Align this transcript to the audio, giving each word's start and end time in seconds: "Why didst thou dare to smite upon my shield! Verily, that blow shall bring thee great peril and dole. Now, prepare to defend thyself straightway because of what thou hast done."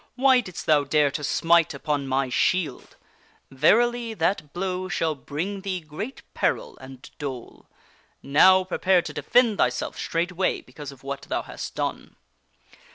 "Why 0.25 0.39
didst 0.39 0.65
thou 0.65 0.83
dare 0.83 1.11
to 1.11 1.23
smite 1.23 1.75
upon 1.75 2.07
my 2.07 2.29
shield! 2.29 2.95
Verily, 3.51 4.15
that 4.15 4.51
blow 4.51 4.89
shall 4.89 5.13
bring 5.13 5.61
thee 5.61 5.79
great 5.79 6.23
peril 6.33 6.75
and 6.79 7.07
dole. 7.19 7.67
Now, 8.23 8.63
prepare 8.63 9.03
to 9.03 9.13
defend 9.13 9.59
thyself 9.59 9.99
straightway 9.99 10.61
because 10.61 10.91
of 10.91 11.03
what 11.03 11.21
thou 11.29 11.43
hast 11.43 11.75
done." 11.75 12.15